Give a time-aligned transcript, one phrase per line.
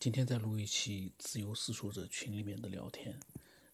[0.00, 3.18] 今天在录一期自由思索者群里面的聊天。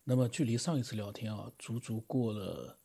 [0.05, 2.79] 那么距离上一次聊天啊，足足过了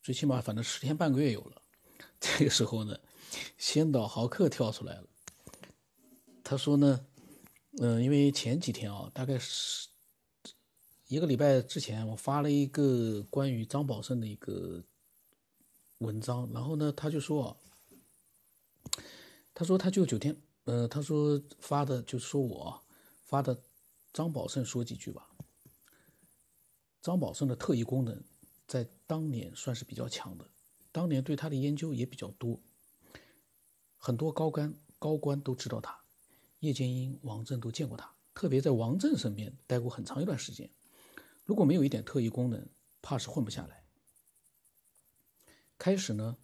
[0.00, 1.60] 最起码反正十天半个月有了。
[2.20, 2.96] 这个时候呢，
[3.58, 5.08] 先导豪客跳出来了。
[6.44, 7.04] 他说呢，
[7.78, 9.88] 嗯，因为前几天啊，大概是
[11.08, 14.84] 一个礼拜之前，我发了一个关于张宝胜的一个
[15.98, 17.56] 文章，然后呢，他就说，
[19.52, 22.83] 他说他就酒店，呃，他说发的就说我
[23.34, 23.60] 发的
[24.12, 25.28] 张宝胜说几句吧。
[27.02, 28.22] 张宝胜的特异功能
[28.68, 30.48] 在当年算是比较强的。
[30.92, 32.60] 当年对他的研究也比较多，
[33.98, 36.00] 很多高官高官都知道他，
[36.60, 40.70] 叶剑英、王震都见过他，特别在王震身边待过很长一段时间。
[41.42, 42.64] 如果没有一点特异功能，
[43.02, 43.82] 怕是混不下来。
[45.76, 46.36] 开始呢，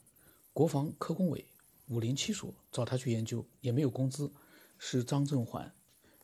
[0.53, 1.47] 国防科工委
[1.87, 4.33] 五零七所找他去研究，也没有工资，
[4.77, 5.73] 是张振环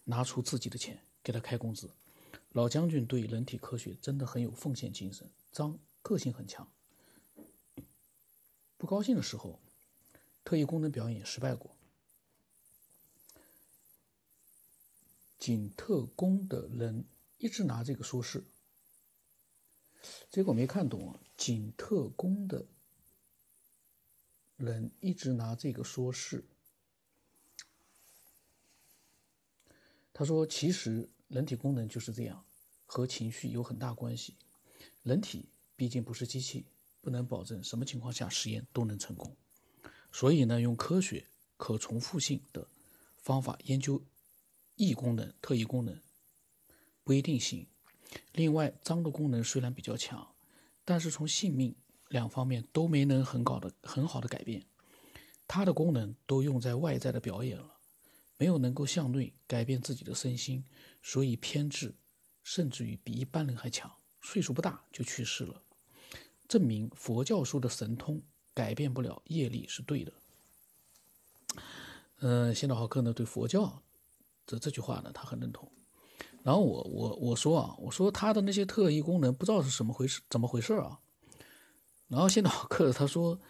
[0.06, 1.90] 拿出自己的钱给他开工资。
[2.52, 6.66] 老将军对人体科学真的很有奉献精神，张个性很强。
[8.78, 9.60] 不高兴的时候，
[10.42, 11.70] 特异功能表演失败过。
[15.38, 17.04] 景特工的人
[17.38, 18.44] 一直拿这个说事，
[20.30, 21.20] 结果没看懂啊。
[21.36, 22.64] 景特工的
[24.56, 26.44] 人一直拿这个说事，
[30.16, 32.42] 他说：“其实人体功能就是这样，
[32.86, 34.34] 和情绪有很大关系。
[35.02, 36.64] 人体毕竟不是机器。”
[37.02, 39.36] 不能保证什么情况下实验都能成功，
[40.10, 41.24] 所以呢，用科学、
[41.56, 42.66] 可重复性的
[43.16, 44.02] 方法研究
[44.74, 46.00] 异功能、特异功能
[47.04, 47.68] 不一定行。
[48.32, 50.34] 另外，脏的功能虽然比较强，
[50.84, 51.76] 但是从性命
[52.08, 54.66] 两方面都没能很搞的很好的改变。
[55.46, 57.75] 它的功能都用在外在的表演了，
[58.38, 60.64] 没有能够向内改变自己的身心，
[61.02, 61.94] 所以偏执
[62.42, 63.90] 甚至于比一般人还强。
[64.20, 65.62] 岁数不大就去世了。
[66.48, 68.22] 证明佛教说的神通
[68.54, 70.12] 改变不了业力是对的。
[72.20, 73.82] 嗯，现在豪克呢对佛教
[74.46, 75.70] 这这句话呢他很认同。
[76.42, 81.00] 然后我我我说啊，我说他的那些特异功能不知道是什么回事，怎么回事啊？
[82.08, 83.40] 然后现在豪克他说，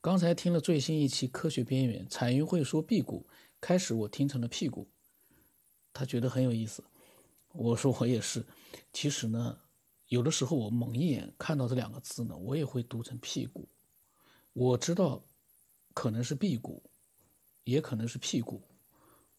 [0.00, 3.26] 刚才听了最新一期科学边缘，彩云会说辟谷，
[3.60, 4.88] 开始我听成了屁股，
[5.92, 6.84] 他觉得很有意思。
[7.52, 8.44] 我说我也是，
[8.92, 9.58] 其实呢。
[10.08, 13.68] 有的时候我猛一眼看到这两个字呢，我也会读成屁股。
[14.52, 15.20] 我知道
[15.92, 16.80] 可能是辟谷，
[17.64, 18.62] 也可能是屁股，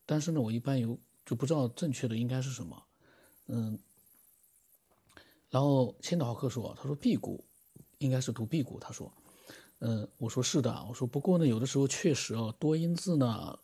[0.06, 2.84] 但是呢，我一般有就不知道正确的应该是什么。
[3.46, 3.80] 嗯，
[5.50, 7.42] 然后千岛客说，他说辟谷
[8.00, 8.78] 应该是读辟谷。
[8.78, 9.10] 他说，
[9.80, 13.58] 嗯，我说是的，我说不过呢，有的时候确实哦，多音字呢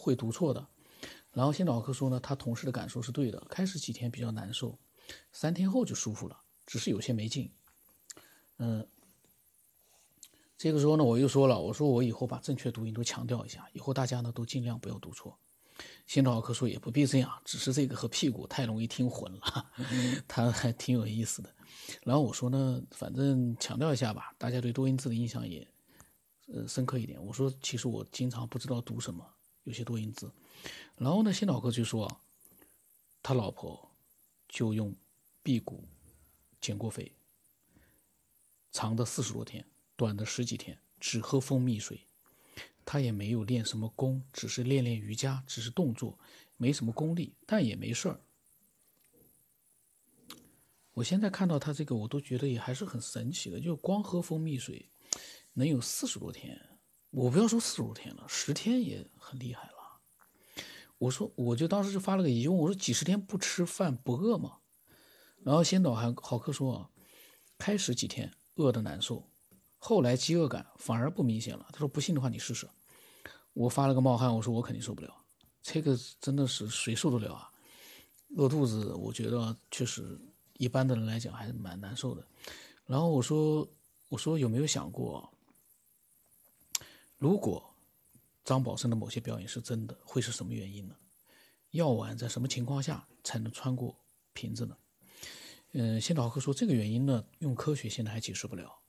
[0.00, 0.66] 会读错的。
[1.32, 4.78] 然后千岛客说呢，他同事的感受是对的，开始几天比较难受。
[5.32, 7.52] 三天后就舒服了，只是有些没劲。
[8.58, 8.86] 嗯，
[10.56, 15.38] 这个时候呢，我又说了，我说我以后把正确读音都强调一下，以后大家呢都尽量不要读错。
[16.06, 19.70] 新导科说也不必这样，只是这个和屁股太容易听混了，
[20.28, 21.54] 他还挺有意思的。
[22.02, 25.66] 然后我说呢，反正强调一下吧，大家对多音字的印象也
[26.52, 27.24] 呃深刻一点。
[27.24, 29.24] 我说其实我经常不知道读什么，
[29.64, 30.32] 有些多音字。
[30.96, 32.20] 然后呢，新导科就说
[33.22, 33.88] 他老婆。
[34.52, 34.92] 就用
[35.44, 35.84] 辟谷
[36.60, 37.12] 减过肥，
[38.72, 42.00] 长的四十多天，短的十几天，只喝蜂蜜水。
[42.84, 46.18] 他也没有练什么功，只是练练瑜伽，只是动作，
[46.56, 48.20] 没什么功力，但也没事儿。
[50.94, 54.90] 我现在看到他这个，我都觉得也还是很神奇的，就光喝蜂蜜水
[55.52, 56.60] 能有四十多天。
[57.10, 59.74] 我不要说四十天了，十天也很厉害了。
[60.98, 64.58] 我说，我就当时就发了个疑问，我说几十天不吃饭不饿吗？
[65.42, 66.90] 然后先导还好客说，
[67.58, 69.28] 开始几天饿的难受，
[69.78, 71.66] 后来饥饿感反而不明显了。
[71.72, 72.68] 他说不信的话你试试。
[73.54, 75.12] 我发了个冒汗，我说我肯定受不了，
[75.62, 77.50] 这个真的是谁受得了啊？
[78.36, 80.20] 饿肚子，我觉得确实
[80.58, 82.24] 一般的人来讲还是蛮难受的。
[82.86, 83.66] 然后我说，
[84.08, 85.32] 我说有没有想过，
[87.20, 87.66] 如果？
[88.42, 90.96] 张宝胜的某些表演是真的，会是什么原因呢？
[91.72, 93.94] 药丸在什么情况下才能穿过
[94.32, 94.76] 瓶子呢？
[95.72, 98.80] 嗯，先导客说这个原因呢，用科学现在还解释不了。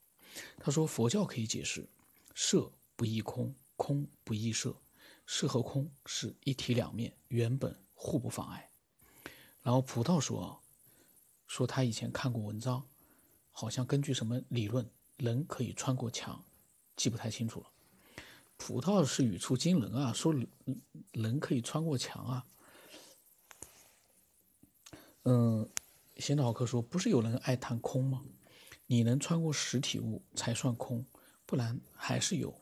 [0.58, 1.88] 他说佛教可以解释，
[2.34, 4.82] 色不异空，空不异色，
[5.28, 8.72] 色和空是一体两面，原本互不妨碍。
[9.62, 10.60] 然后葡萄说，
[11.46, 12.88] 说他以前看过文章，
[13.52, 16.44] 好像根据什么理论，人可以穿过墙，
[16.96, 17.68] 记不太清楚了。
[18.64, 20.36] 葡萄是语出惊人啊，说
[21.14, 22.46] 人可以穿过墙啊。
[25.24, 25.68] 嗯，
[26.18, 28.24] 先导课说，不是有人爱谈空吗？
[28.86, 31.04] 你能穿过实体物才算空，
[31.48, 32.56] 不然还是有。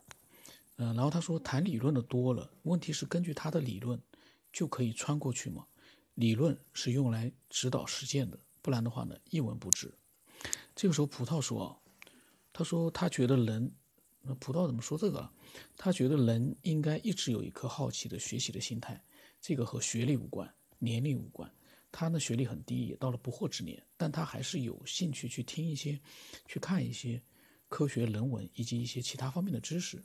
[0.78, 4.02] 嗯，然后他说，谈理论的多了，问题是根据他的理论
[4.54, 5.68] 就可以穿过去吗？
[6.14, 9.94] 理论是用来指导实践的，不然的话呢，一文不值。
[10.74, 11.78] 这个时候，葡萄说
[12.54, 13.74] ：“他说他觉得人，
[14.30, 15.28] 那葡萄怎么说这个？
[15.76, 19.04] 他觉得人应该一直有一颗好奇的学习的心态，
[19.42, 20.48] 这个和学历无关，
[20.78, 21.52] 年龄无关。
[21.92, 26.00] 他呢学历很低，也到了不惑之年，但他还是有兴趣去听一些，
[26.46, 27.20] 去看一些
[27.68, 30.00] 科学人文以及一些其他方面的知识。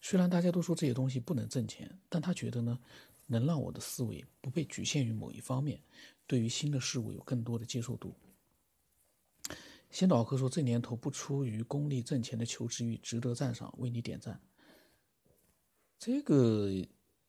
[0.00, 2.78] 虽然大家都说这些东西不能挣钱，但他觉得呢，
[3.26, 5.82] 能让我的思维不被局限于某一方面，
[6.28, 8.14] 对于新的事物有更多的接受度。”
[9.94, 14.40] 先导课说：“这年头不出于功利挣钱的求知欲，值得赞赏，为你点赞。”
[16.00, 16.68] 这个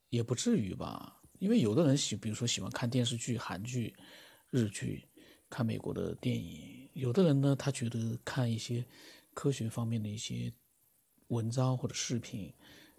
[0.10, 1.22] 也不至于吧？
[1.38, 3.96] 因为有的人喜，比如说喜欢看电视剧、韩剧、
[4.50, 5.08] 日剧，
[5.48, 8.84] 看美国的电影；有的人呢，他觉得看一些
[9.36, 10.52] 科学方面的一些
[11.28, 12.52] 文章或者视频，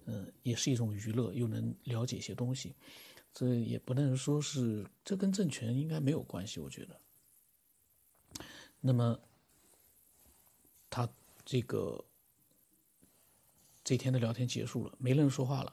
[0.04, 2.76] 嗯，也是一种娱乐，又能了解一些东西。
[3.32, 7.00] 这也不能说是这跟政权应该没有关系，我觉得。
[8.80, 9.18] 那么。
[11.46, 12.04] 这个
[13.84, 15.72] 这天的聊天结束了，没人说话了。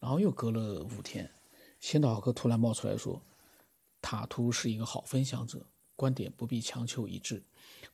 [0.00, 1.30] 然后又隔了五天，
[1.78, 3.22] 先导哥突然冒出来说
[4.00, 5.64] ：“塔图是一个好分享者，
[5.94, 7.44] 观点不必强求一致，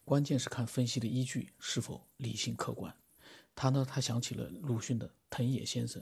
[0.04, 2.94] 关键是看分析的依据是否理性客观。”
[3.54, 6.00] 他呢，他想起了鲁迅的藤野先生。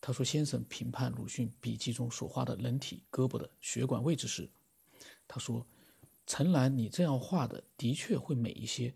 [0.00, 4.50] 他说：“先生评判鲁迅笔记中所画的人体胳膊的血管位置时，
[5.28, 5.64] 他说
[6.26, 8.92] ：‘陈兰，你这样画的的确会美一些。’”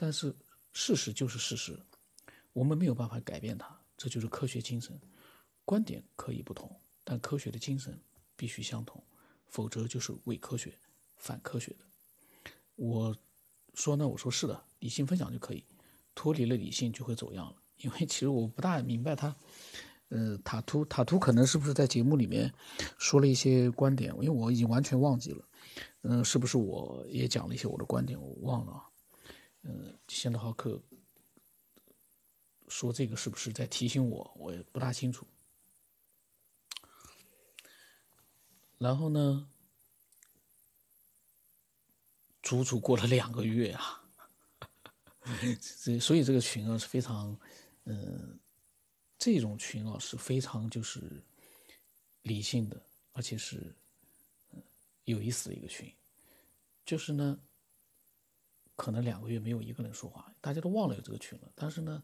[0.00, 0.34] 但是
[0.80, 1.76] 事实就是事实，
[2.52, 4.96] 我们没有办法改变它，这就是科学精神。
[5.64, 6.70] 观点可以不同，
[7.02, 8.00] 但科学的精神
[8.36, 9.02] 必须相同，
[9.48, 10.72] 否则就是伪科学、
[11.16, 11.78] 反科学的。
[12.76, 13.14] 我
[13.74, 15.64] 说呢，我说是的，理性分享就可以，
[16.14, 17.56] 脱离了理性就会走样了。
[17.78, 19.34] 因为其实我不大明白他，
[20.10, 22.54] 呃，塔图塔图可能是不是在节目里面
[22.98, 25.44] 说了一些观点，因为我已经完全忘记了。
[26.02, 28.84] 嗯，是不是我也讲了一些我的观点，我忘了。
[29.70, 30.80] 嗯，先德浩克
[32.68, 34.32] 说这个是不是在提醒我？
[34.34, 35.26] 我也不大清楚。
[38.78, 39.46] 然后呢，
[42.42, 44.02] 足足过了两个月啊，
[45.84, 47.38] 这所以这个群啊是非常，
[47.84, 48.40] 嗯，
[49.18, 51.22] 这种群啊是非常就是
[52.22, 52.82] 理性的，
[53.12, 53.76] 而且是
[55.04, 55.94] 有意思的一个群，
[56.86, 57.38] 就是呢。
[58.78, 61.50] 可能两个月没有一个人说话，大家都忘了有这个群了。
[61.56, 62.00] 但是呢，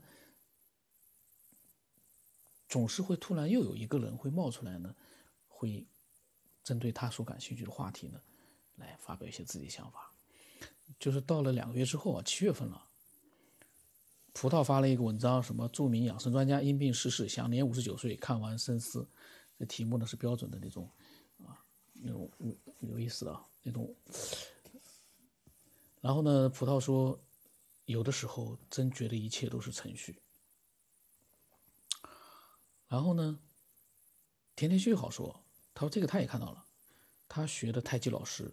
[2.69, 4.93] 总是会突然又有一个人会冒出来呢，
[5.47, 5.87] 会
[6.65, 8.21] 针对他所感兴趣的话题呢，
[8.75, 10.12] 来发表一些自己想法。
[10.99, 12.85] 就是到了两个月之后啊，七月份了，
[14.32, 19.09] 葡萄发了一个文章，什么著名养生专家因病逝世，享年五十九岁，看完深思。
[19.56, 20.91] 这题目呢是标准的那种
[21.47, 22.29] 啊，那种
[22.81, 23.94] 有意思的那种。
[26.05, 27.19] 然后呢，葡萄说，
[27.87, 30.21] 有的时候真觉得一切都是程序。
[32.87, 33.39] 然后呢，
[34.55, 35.43] 甜甜旭好说，
[35.73, 36.67] 他说这个他也看到了，
[37.27, 38.52] 他学的太极老师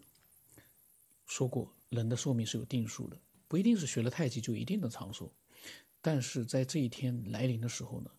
[1.26, 5.30] 说过，人的寿命是有定数的，不一定是学了太极就一定能长寿，
[6.02, 8.10] 但是在这一天来临的时候呢，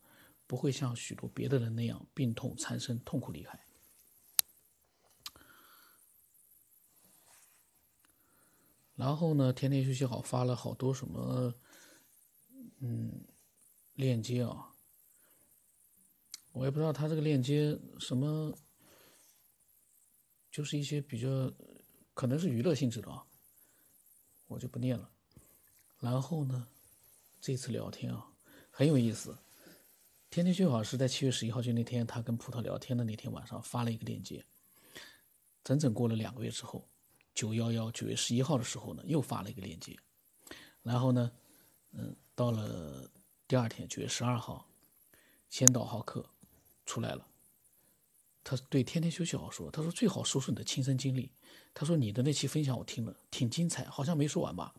[0.45, 3.65] 不会像许多别的人那样病痛缠身、痛苦厉害。
[9.03, 11.53] 然后呢，天天休息好发了好多什么，
[12.79, 13.11] 嗯，
[13.95, 14.73] 链接啊，
[16.53, 18.57] 我也不知道他这个链接什么，
[20.49, 21.27] 就是一些比较
[22.13, 23.25] 可能是娱乐性质的啊，
[24.47, 25.11] 我就不念了。
[25.99, 26.65] 然后呢，
[27.41, 28.25] 这次聊天啊
[28.71, 29.37] 很有意思，
[30.29, 34.45] 天天休息好是在七月十一号就那天他跟葡萄聊天的那天晚上发了一个链接，
[35.61, 36.87] 整整过了两个月之后。
[37.33, 39.97] 九幺幺九月十一号的时候呢，又发了一个链接，
[40.81, 41.31] 然后呢，
[41.91, 43.09] 嗯，到了
[43.47, 44.67] 第二天九月十二号，
[45.49, 46.23] 先导浩克
[46.85, 47.27] 出来了，
[48.43, 51.31] 他对天天休息好说，他说最好说说你的亲身经历，
[51.73, 54.73] 他说你的那期分享我听了挺精彩，好像没说完吧，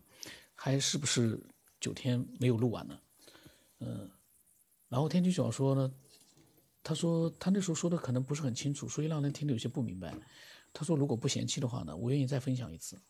[0.53, 1.39] 还是不是
[1.79, 2.99] 九天没有录完呢？
[3.79, 4.09] 嗯，
[4.87, 5.93] 然后天天小说呢，
[6.81, 10.15] 他说他那时候说的可能不是很清楚，所以让人听得有些不明白。
[10.77, 13.01] 他说：“如果不嫌弃的话呢，我愿意再分享一次。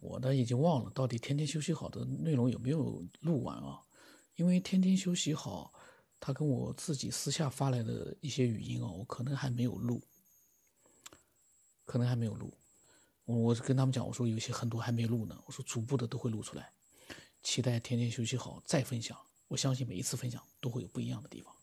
[0.00, 3.82] 我呢已经忘了到底天天休息好的内容有没有录完啊？
[4.36, 5.74] 因为天天休息好，
[6.18, 10.02] 他跟我自己私下发来的一些语音啊，我可能还没有录。
[11.84, 12.56] 可能还没有录。
[13.26, 16.72] 我我跟他们讲，我说有些很多还没录呢，我说逐步的都会录出来。
[17.42, 21.55] 期待天天休息好再分享，我相信每一次分享都会有不一样的地方。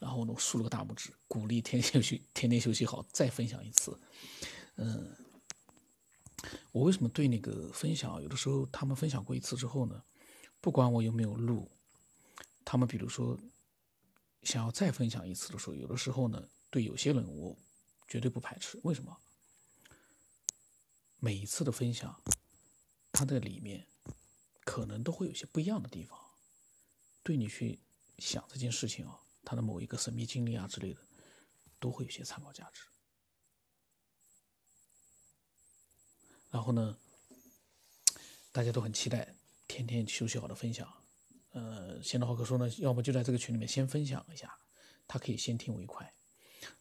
[0.00, 3.96] 然后呢，我竖了个大拇指，鼓励天天休息，天天休息好再分享一次。
[4.74, 5.14] 嗯，
[6.72, 10.02] 我为什么对那个分享，有的时候他们分享过一次之后呢，
[10.60, 11.70] 不管我有没有录，
[12.64, 13.38] 他们比如说
[14.42, 17.56] 想要再分享一次的时候，有的时候呢，对有些人我
[18.08, 18.80] 绝对不排斥。
[18.82, 19.16] 为什么？
[21.18, 22.22] 每一次的分享，
[23.12, 23.86] 它的里面
[24.64, 26.18] 可能都会有些不一样的地方，
[27.22, 27.78] 对你去
[28.18, 31.00] 想这件事情啊，他的某一个神秘经历啊之类的，
[31.80, 32.82] 都会有些参考价值。
[36.52, 36.96] 然后呢，
[38.52, 39.34] 大家都很期待
[39.66, 40.88] 天天休息好的分享。
[41.50, 44.56] 呃，先导浩哥说呢，要么就在这个群里面先分享一下，
[45.08, 46.14] 他可以先听为快。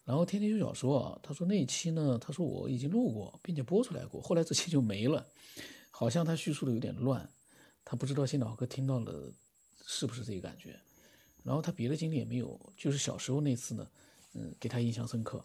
[0.04, 5.28] 然后天天就小说啊，他说那一期呢，他说我已经录过，并且播出来过，后来这期就没了，
[5.90, 7.34] 好像他叙述的有点乱，
[7.84, 9.34] 他不知道新老哥听到了
[9.88, 10.80] 是不是这个感觉。
[11.44, 13.88] 然后他别的经历也没有，就是小时候那次呢，
[14.34, 15.44] 嗯，给他印象深刻，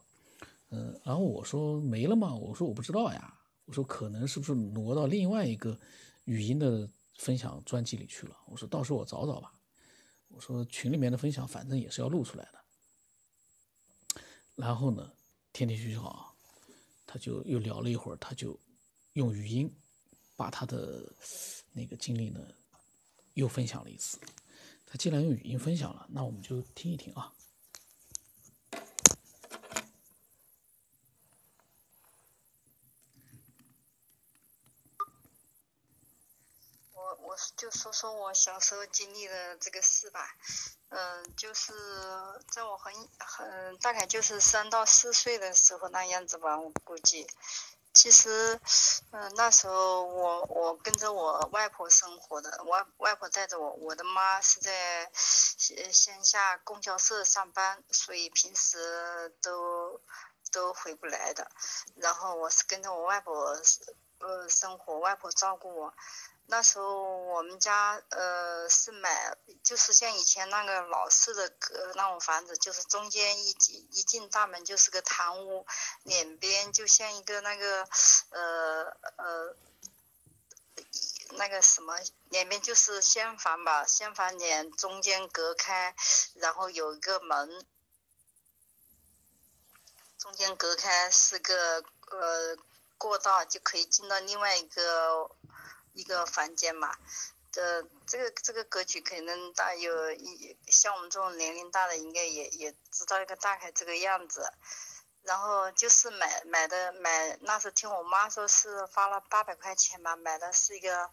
[0.70, 2.34] 嗯，然后我说没了吗？
[2.34, 5.78] 我说我不知道呀，我说可能是不是挪到另外一个
[6.24, 8.36] 语音的分享专辑里去了？
[8.46, 9.52] 我说到时候我找找吧，
[10.28, 12.58] 我说群里面的分享反正也是要录出来的。
[14.56, 15.12] 然后呢，
[15.52, 16.34] 天天学习好，
[17.06, 18.58] 他就又聊了一会儿，他就
[19.14, 19.72] 用语音
[20.36, 21.12] 把他的
[21.72, 22.40] 那个经历呢
[23.34, 24.18] 又分享了一次。
[24.96, 27.32] 既然用语音分享了，那我们就听一听啊。
[36.92, 40.36] 我我就说说我小时候经历的这个事吧。
[40.90, 41.72] 嗯，就是
[42.48, 47.26] 在我很很大概就是三到四岁的时候那样子吧，我估计。
[47.94, 48.60] 其实，
[49.12, 60.00] 嗯，那时候我我跟着我外婆生活的，外外婆带着我，我的妈是在呃乡下供销社上班，所以平时都
[60.52, 61.48] 都回不来的。
[61.94, 63.56] 然后我是跟着我外婆
[64.18, 65.94] 呃生活，外婆照顾我。
[66.46, 75.66] 那时候我们家呃是买，就是像以前那个老式的呃那种房子，就是中间一进一进大门就是个堂屋，
[76.02, 77.88] 两边就像一个那个
[78.28, 79.56] 呃呃
[81.30, 85.96] 那个什么，两边就是厢房吧，厢房两中间隔开，
[86.34, 87.66] 然后有一个门，
[90.18, 92.56] 中间隔开是个呃
[92.98, 95.30] 过道，就可以进到另外一个。
[95.96, 96.92] 一个房间嘛，
[97.52, 104.52] 这这个这个格局可能大有一像我们这种年龄大的应该也也知道一个大概这个样子，
[105.22, 111.08] 然后就是买买的买那时候听我妈说是花了八百块钱吧，买的是一个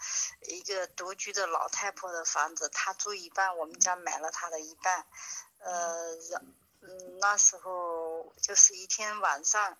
[0.47, 5.05] 一个独居的老太婆的房子，她住一半，我们家买了她的一半，
[5.59, 6.17] 呃，
[6.81, 9.77] 嗯那时候就是一天晚上，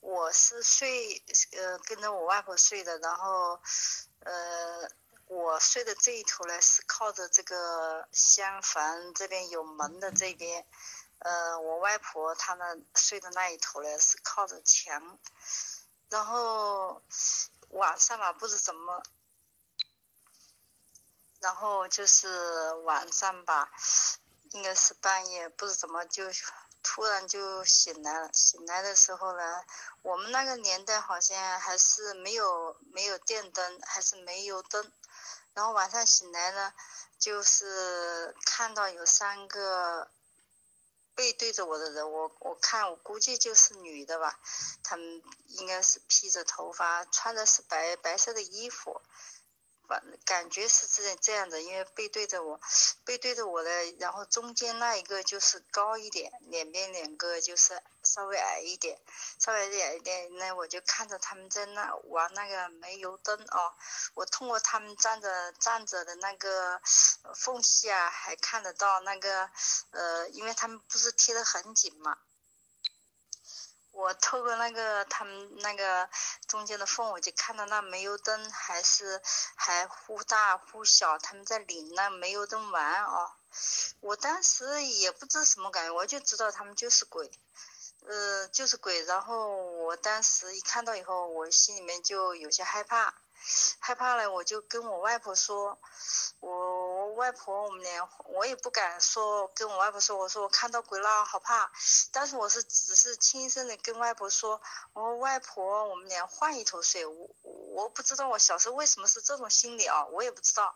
[0.00, 1.22] 我是睡
[1.52, 3.60] 呃跟着我外婆睡的，然后。
[4.24, 4.88] 呃，
[5.26, 10.64] 我睡的这一头呢是靠着这个厢房这边有门的这边，
[11.18, 15.18] 呃，我外婆她们睡的那一头呢是靠着墙，
[16.08, 17.02] 然后
[17.70, 19.02] 晚上嘛不知怎么，
[21.40, 23.72] 然后就是晚上吧，
[24.52, 26.24] 应该是半夜不知怎么就。
[26.84, 29.62] 突然就醒来了，醒来的时候呢，
[30.02, 34.90] 我们那个年代好像还是没有没有电灯，还是煤油灯。
[35.54, 36.74] 然后晚上醒来呢，
[37.20, 40.10] 就是看到有三个
[41.14, 44.40] 背对着我的人，我我看我估计就是女的吧，
[44.82, 49.00] 她们应该是披着头发，穿的是白白色的衣服。
[50.24, 52.60] 感觉是这这样的，因为背对着我，
[53.04, 58.98] 背对着我的，然后中间那一个就是高一点，两边两个就是稍微矮一点，
[59.38, 63.74] 稍微矮一点，那我就看着他们在那玩那个煤油灯哦，
[64.14, 66.80] 我通过他们站着站着的那个
[67.34, 69.50] 缝隙啊，还看得到那个
[69.90, 72.16] 呃，因为他们不是贴得很紧嘛。
[74.02, 76.08] 我透过那个他们那个
[76.48, 79.22] 中间的缝，我就看到那煤油灯还是
[79.54, 83.30] 还忽大忽小，他们在领那煤油灯玩哦。
[84.00, 87.30] 我当时也不知什么感觉，我就知道他们就是鬼，
[88.08, 89.04] 呃，就是鬼。
[89.04, 93.14] 然后我当时一看到以后，我心里面就有些害怕，
[93.78, 95.78] 害怕了，我就跟我外婆说，
[96.40, 96.91] 我。
[97.14, 101.70] 外婆，我们俩我也不敢说跟我外婆说，我说我看到鬼了，好怕。
[102.10, 104.60] 但是我是只是轻声的跟外婆说，
[104.92, 107.06] 我说外婆，我们俩换一头睡。
[107.06, 110.74] 我我不知道我小时候为什么是这种心理啊，我也不知道。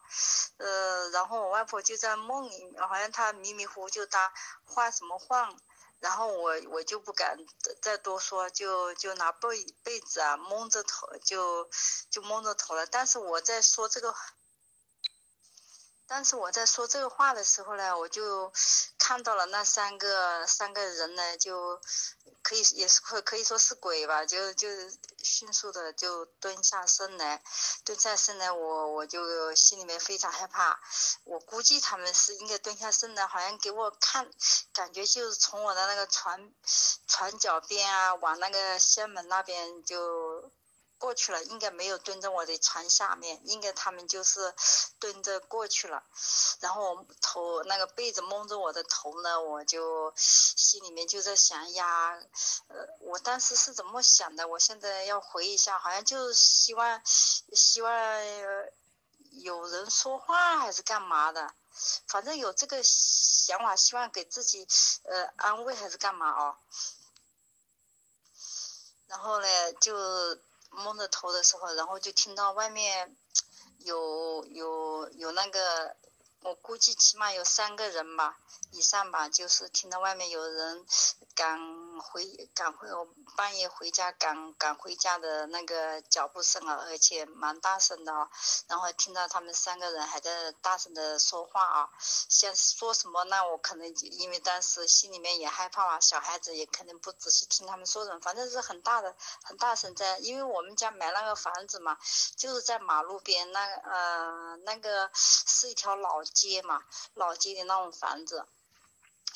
[0.58, 4.32] 呃，然后我外婆就在梦里，好像她迷迷糊糊就答
[4.64, 5.54] 换什么换。
[5.98, 7.38] 然后我我就不敢
[7.80, 11.70] 再多说，就就拿被被子啊蒙着头，就
[12.10, 12.86] 就蒙着头了。
[12.86, 14.14] 但是我在说这个，
[16.06, 18.52] 但是我在说这个话的时候呢，我就
[18.98, 21.80] 看到了那三个三个人呢，就。
[22.42, 24.68] 可以也是可可以说是鬼吧，就就
[25.20, 27.42] 迅速的就蹲下身来，
[27.84, 30.78] 蹲下身来，我我就心里面非常害怕。
[31.24, 34.30] 我估计他们是应该蹲下身来，好像给我看，
[34.72, 36.52] 感觉就是从我的那个船
[37.08, 40.48] 船脚边啊，往那个仙门那边就。
[40.98, 44.54] 过去了，应该没有蹲在我的床下面，应该他们就是
[44.98, 46.02] 蹲着过去了。
[46.60, 52.18] 然后我头那个被子蒙着我的头呢，我就心里面就在想呀，
[52.68, 54.48] 呃，我当时是怎么想的？
[54.48, 57.92] 我现在要回忆一下，好像就是希望希望
[59.32, 61.52] 有人说话还是干嘛的，
[62.06, 64.66] 反正有这个想法，希望给自己
[65.04, 66.56] 呃安慰还是干嘛哦。
[69.08, 70.38] 然后呢，就。
[70.76, 73.16] 蒙着头的时候，然后就听到外面
[73.78, 75.96] 有有有那个，
[76.42, 78.38] 我估计起码有三个人吧。
[78.72, 80.84] 以上吧，就是听到外面有人
[81.34, 81.58] 赶
[82.00, 88.30] 回赶回我半夜回家赶赶回家的那个脚步声啊，而且蛮大声的啊。
[88.68, 101.96] 然后听到他们三个人还在大声的说话啊，想说什么那我可能因为当时心里面也害怕嘛，小孩子也肯定不仔细听他们说什么，反正是很大的很大声在，因为我们家买那个房子嘛，
[102.36, 106.82] 就是在马路边那呃那个是一条老街嘛，
[107.14, 108.46] 老街的那种房子。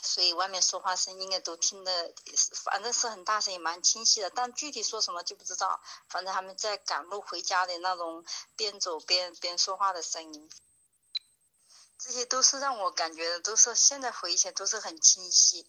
[0.03, 2.13] 所以外面说话声应该都听得，
[2.65, 4.31] 反正是很大声，也蛮清晰的。
[4.31, 5.81] 但具体说什么就不知道。
[6.09, 8.25] 反正他们在赶路回家的那种，
[8.57, 10.51] 边走边边说话的声音。
[12.03, 15.67] 这些都是让我感觉的，都是现在回忆起来都是很清晰，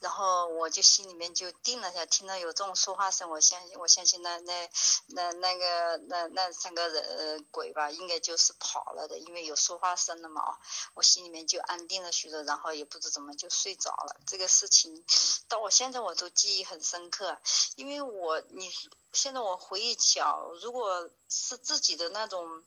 [0.00, 4.70] 然后我就心里面就定了下，听到有这种说话声，我相信我相信那那
[5.08, 10.56] 那那个那那三个人鬼吧，应该就是跑了的，因为有说话声了嘛，
[10.94, 14.16] 我心里面就安定了许多，然后也不知怎么就睡着了。
[14.26, 15.04] 这个事情
[15.46, 17.38] 到我现在我都记忆很深刻，
[17.74, 18.72] 因为我你
[19.12, 22.64] 现在我回忆起啊，如果是自己的那种。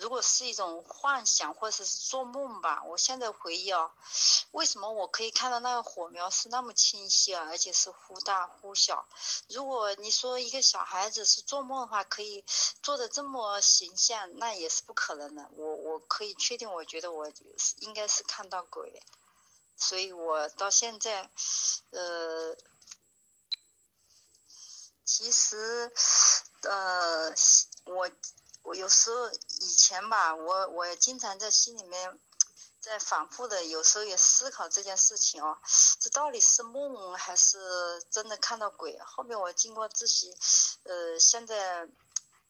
[0.00, 3.92] 如果是一种幻想或者是做梦吧，我现在回忆啊，
[4.52, 9.06] 为什么我可以看到那个火苗是那么清晰啊，而且是忽大忽小？
[9.50, 12.42] 如果你说一个小孩子是做梦的话，可以
[12.82, 15.50] 做的这么形象，那也是不可能的。
[15.52, 17.30] 我我可以确定，我觉得我
[17.80, 19.02] 应该是看到鬼，
[19.76, 21.28] 所以我到现在，
[21.90, 22.56] 呃，
[25.04, 25.92] 其实，
[26.62, 27.34] 呃，
[27.84, 28.10] 我。
[28.62, 32.18] 我有时候以前吧，我我经常在心里面，
[32.80, 35.58] 在反复的，有时候也思考这件事情哦，
[35.98, 38.98] 这到底是梦还是真的看到鬼？
[39.00, 40.36] 后面我经过自己，
[40.84, 41.88] 呃，现在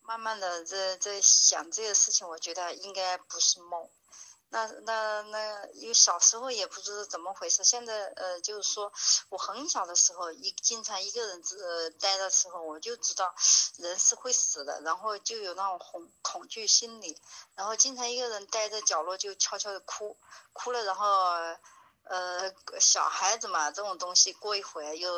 [0.03, 3.89] 慢慢的在在想这个事情，我觉得应该不是梦。
[4.53, 8.93] 那那那，因为小时候也不知道怎么回事，现在呃，就是说
[9.29, 13.33] 我很小的时候，一经常一个人呃待的时候，我就知道
[13.77, 17.17] 人是会死的，然后就有那种恐恐惧心理，
[17.55, 20.17] 然后经常一个人待在角落就悄悄的哭，
[20.53, 21.07] 哭了，然后
[22.03, 25.13] 呃小孩子嘛，这种东西过一会儿又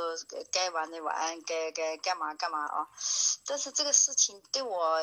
[0.50, 2.86] 该玩的玩，该该干嘛干嘛啊，
[3.46, 5.00] 但是这个事情对我，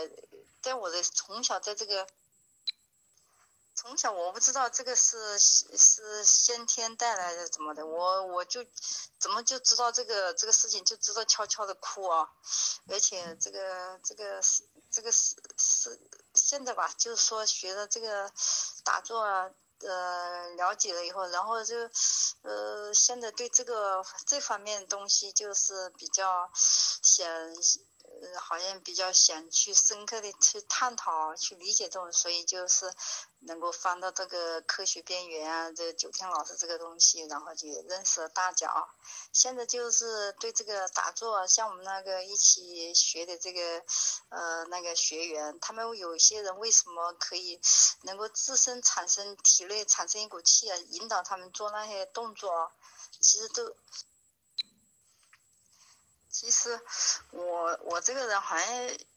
[0.62, 2.08] 在我的从小在这个。
[3.82, 8.66] 从小我不知道这个是是先天带来的怎么的，我我就
[9.18, 12.30] 怎么就知道这个这个事情就知道悄悄的哭啊，
[12.90, 15.98] 而且这个这个是这个是是
[16.34, 18.30] 现在吧，就是说学的这个
[18.84, 21.78] 打坐啊，呃了解了以后，然后就
[22.42, 27.26] 呃现在对这个这方面东西就是比较想。
[28.40, 32.92] 好像比较想去深刻的去探讨、去理解这种，所以就是
[33.40, 38.90] 能够翻到这个科学边缘啊，这九天老师这个东西，然后就认识了大脚。
[39.32, 43.84] 现在就是对这个打坐，像我们那个一起学的这个
[44.30, 47.60] 呃那个学员，他们有些人为什么可以
[48.04, 52.72] 能够自身产生体内产生一股气啊，引导他们做那些动作，
[53.20, 53.76] 其实都。
[56.40, 56.80] 其实
[57.32, 58.68] 我我这个人好像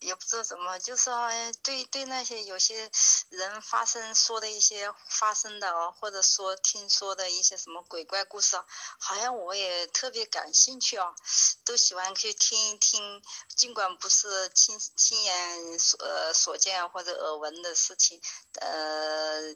[0.00, 2.90] 也不知道怎么，就是好像对对那些有些
[3.28, 8.56] 人发生说的一些发生的哦，或者说听说的一些什么鬼怪故事，
[8.98, 11.14] 好像我也特别感兴趣哦，
[11.64, 13.22] 都喜欢去听一听，
[13.54, 18.20] 尽管不是亲亲眼所呃所见或者耳闻的事情，
[18.54, 19.54] 呃。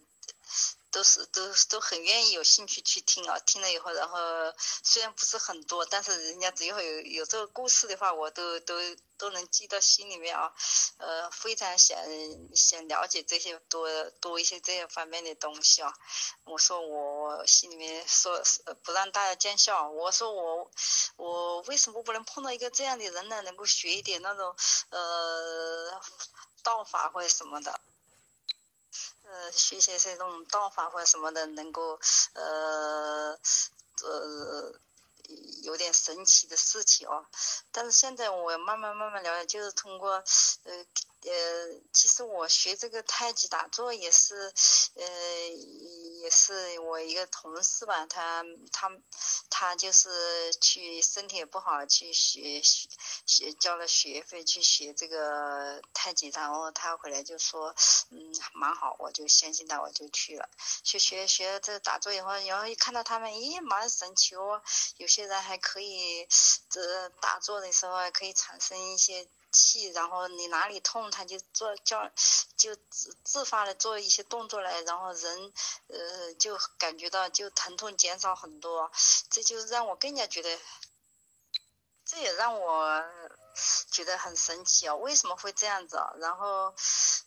[0.91, 4.19] 都是都都很愿意有兴趣去听啊，听了以后，然后
[4.59, 8.75] 虽然不是很多，但是人家只要有有这个故事的话，我都都
[9.19, 10.53] 都能记到心里面啊，
[10.99, 11.99] 呃，非常想
[12.55, 13.89] 想了解这些多
[14.21, 15.93] 多一些这些方面的东西啊。
[16.45, 18.43] 我说我心里面说
[18.83, 20.71] 不让大家见笑，我说我
[21.17, 23.43] 我为什么不能碰到一个这样的人呢？
[23.43, 24.57] 能够学一点那种
[24.91, 26.01] 呃
[26.63, 27.81] 道法或者什么的。
[29.29, 31.99] 呃，学习这种道法或者什么的，能够
[32.35, 33.37] 呃
[34.05, 34.73] 呃
[35.63, 37.27] 有点神奇的事情哦。
[37.73, 40.23] 但是现在我慢慢慢慢了解，就是通过
[40.65, 40.87] 呃。
[41.23, 41.33] 呃，
[41.93, 44.53] 其实我学这个太极打坐也是，
[44.95, 45.05] 呃，
[46.23, 48.89] 也是我一个同事吧，他他
[49.51, 57.75] 他就是去身体也不好，去学学交了学费去学这个太极，然后他回来就说，
[58.11, 60.49] 嗯，蛮好，我就相信他，我就去了，
[60.85, 64.63] 去学学这个打坐以后，然后一看到他们，咦，蛮神奇哦，
[64.99, 66.29] 有现在还可以，
[66.69, 69.27] 这打坐的时候还可以产生一些。
[69.53, 72.11] 气，然后你哪里痛，他就做叫，
[72.59, 75.53] 就自自发的做一些动作来，然后人，
[75.87, 78.93] 呃，就感觉到就疼痛减少很多，
[79.31, 80.59] 这就让我更加觉得，
[82.05, 83.03] 这也让我
[83.91, 86.13] 觉得很神奇啊，为什么会这样子啊？
[86.19, 86.75] 然后。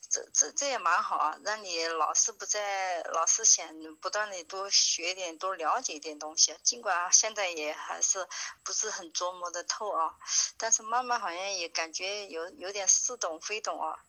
[0.09, 3.67] 这这这也蛮好啊，让你老是不在，老是想
[4.01, 6.55] 不断的多学点，多了解一点东西。
[6.63, 8.27] 尽管现在也还是
[8.63, 10.15] 不是很琢磨的透啊，
[10.57, 13.99] 但是慢慢好像也感觉有有点似懂非懂啊，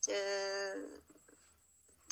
[0.00, 0.12] 这。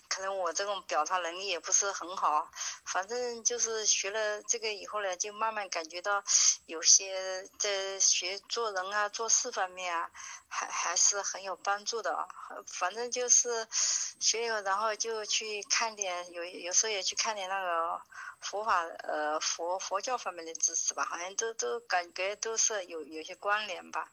[0.08, 2.50] 可能我这种表达能力也不是很好，
[2.84, 6.22] 反正就是学了这个以后呢，就慢慢感觉到
[6.66, 10.10] 有些在学做人啊、做事方面啊，
[10.48, 12.26] 还还是很有帮助的。
[12.66, 13.66] 反正就是
[14.18, 18.00] 学了，然后就去看点，有有时候也去看点那个
[18.40, 24.10] 佛法呃佛佛教方面的知识吧，好像都都感觉都是有有些关联吧。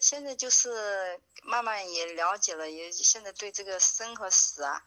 [0.00, 4.82] 现在就是慢慢也了解了，也现在对这个生和死啊。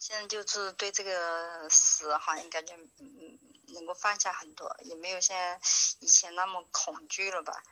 [0.00, 3.38] 现在就是对这个死好像感觉嗯
[3.74, 5.36] 能够放下很多，也没有像
[6.00, 7.62] 以前那么恐惧了吧？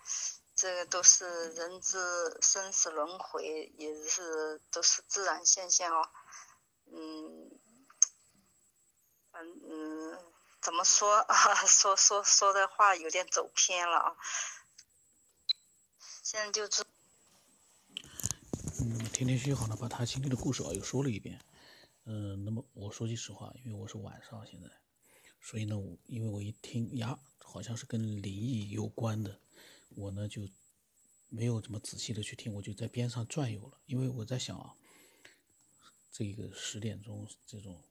[0.55, 1.99] 这个都是人之
[2.43, 6.09] 生死轮回，也是都是自然现象哦。
[6.93, 7.51] 嗯，
[9.33, 10.19] 嗯嗯，
[10.61, 11.55] 怎么说 啊？
[11.67, 14.17] 说说说的话有点走偏了啊。
[16.23, 16.85] 现在就是，
[18.81, 21.41] 嗯，天天虚好了，把他经历的故事啊又说了一遍。
[22.11, 24.71] 嗯，那么我说句实话，因为我是晚上现在，
[25.43, 29.39] 所以呢，我因为我一听呀，好像是跟灵异有关的，
[29.91, 30.49] 我呢就
[31.29, 33.79] 没有怎么仔细的去听，我就在边上转悠了。
[33.85, 34.75] 因为我在想啊，
[36.11, 37.85] 这个十点钟这种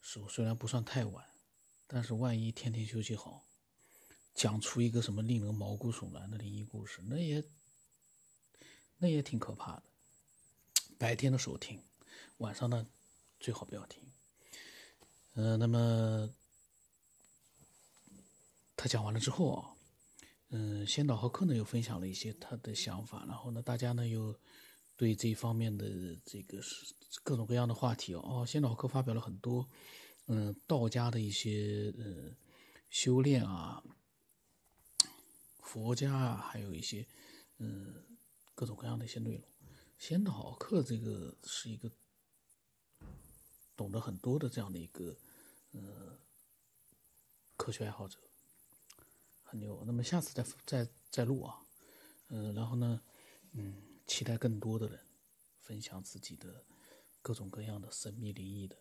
[0.00, 1.26] 时候虽然不算太晚，
[1.88, 3.44] 但是万一天天休息好，
[4.34, 7.42] 讲出一个什么令人毛骨悚然的灵异故事，那也
[8.98, 9.82] 那也挺可怕的。
[10.96, 11.82] 白天的时候听，
[12.36, 12.86] 晚上呢？
[13.40, 14.02] 最好不要听。
[15.34, 16.28] 嗯，那么
[18.76, 19.76] 他讲完了之后啊，
[20.48, 24.36] 嗯，先导和克呢又分享了一些他的想法，然后呢，大家呢又
[24.96, 28.20] 对这方面的这个是各种各样的话题哦。
[28.24, 29.68] 哦，先导和克发表了很多，
[30.26, 32.36] 嗯，道家的一些呃
[32.90, 33.80] 修炼啊，
[35.60, 37.06] 佛家啊，还有一些
[37.58, 38.18] 嗯
[38.56, 39.44] 各种各样的一些内容。
[39.96, 41.88] 先导课这个是一个。
[43.78, 45.16] 懂得很多的这样的一个，
[45.70, 46.18] 呃，
[47.56, 48.18] 科学爱好者，
[49.44, 49.84] 很牛。
[49.86, 51.64] 那么下次再再再录啊，
[52.26, 53.00] 嗯，然后呢，
[53.52, 54.98] 嗯，期待更多的人
[55.60, 56.64] 分享自己的
[57.22, 58.76] 各种各样的神秘灵异的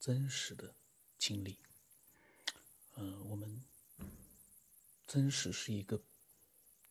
[0.00, 0.74] 真实的
[1.16, 1.60] 经历。
[2.96, 3.62] 嗯，我们
[5.06, 6.02] 真实是一个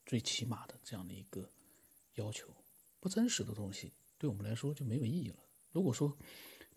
[0.06, 1.52] 最起码的这样的一个
[2.14, 2.56] 要求，
[3.00, 5.36] 不真实的东西对我们来说就没有意义了。
[5.72, 6.16] 如果说，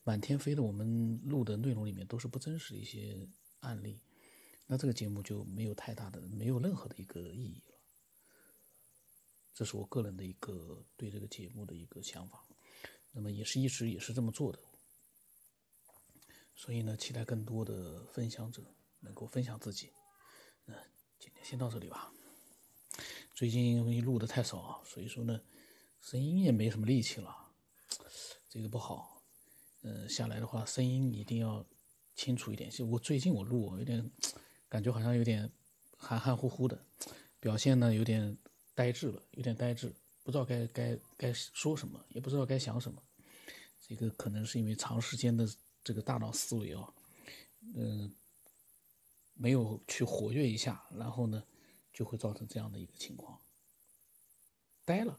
[0.07, 3.27] 满天飞的，我们录的内容里面都是不真实的一些
[3.59, 3.99] 案例，
[4.65, 7.75] 那这个节目就没有太大的、没有任何的一个意义了。
[9.53, 12.41] 这是我个人的一个对这个节目的一个想法，
[13.11, 14.59] 那么也是一直也是这么做的。
[16.55, 18.63] 所以呢，期待更多的分享者
[19.01, 19.91] 能够分享自己。
[20.63, 20.73] 那
[21.19, 22.13] 今天先到这里吧。
[23.35, 25.41] 最近因为录的太少啊，所以说呢，
[25.99, 27.51] 声音也没什么力气了，
[28.47, 29.16] 这个不好。
[29.87, 31.65] 嗯，下来的话，声音一定要
[32.13, 32.69] 清楚一点。
[32.69, 34.11] 就我最近我录有点
[34.67, 35.49] 感觉好像有点
[35.95, 36.77] 含含糊糊的，
[37.39, 38.37] 表现呢有点
[38.75, 39.87] 呆滞了，有点呆滞，
[40.25, 43.01] 不知道该该该说什么，也不知道该想什么。
[43.79, 45.47] 这个可能是因为长时间的
[45.85, 46.93] 这个大脑思维啊，
[47.73, 48.13] 嗯，
[49.35, 51.41] 没有去活跃一下，然后呢，
[51.93, 53.39] 就会造成这样的一个情况，
[54.83, 55.17] 呆了。